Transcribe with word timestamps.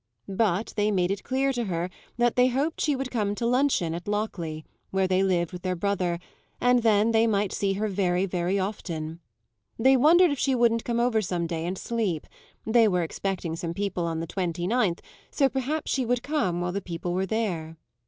But 0.27 0.73
they 0.75 0.89
made 0.89 1.11
it 1.11 1.23
clear 1.23 1.53
to 1.53 1.65
her 1.65 1.87
that 2.17 2.35
they 2.35 2.47
hoped 2.47 2.81
she 2.81 2.95
would 2.95 3.11
come 3.11 3.35
to 3.35 3.45
luncheon 3.45 3.93
at 3.93 4.07
Lockleigh, 4.07 4.61
where 4.89 5.07
they 5.07 5.21
lived 5.21 5.51
with 5.51 5.61
their 5.61 5.75
brother, 5.75 6.17
and 6.59 6.81
then 6.81 7.11
they 7.11 7.27
might 7.27 7.51
see 7.53 7.73
her 7.73 7.87
very, 7.87 8.25
very 8.25 8.57
often. 8.57 9.19
They 9.77 9.95
wondered 9.95 10.31
if 10.31 10.39
she 10.39 10.55
wouldn't 10.55 10.85
come 10.85 10.99
over 10.99 11.21
some 11.21 11.45
day, 11.45 11.67
and 11.67 11.77
sleep: 11.77 12.25
they 12.65 12.87
were 12.87 13.03
expecting 13.03 13.55
some 13.55 13.75
people 13.75 14.07
on 14.07 14.21
the 14.21 14.25
twenty 14.25 14.65
ninth, 14.65 15.03
so 15.29 15.47
perhaps 15.47 15.91
she 15.91 16.03
would 16.03 16.23
come 16.23 16.61
while 16.61 16.71
the 16.71 16.81
people 16.81 17.13
were 17.13 17.27
there. 17.27 17.77